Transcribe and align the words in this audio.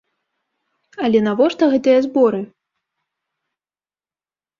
Але 1.07 1.19
навошта 1.27 1.63
гэтыя 1.73 1.99
зборы? 2.05 2.39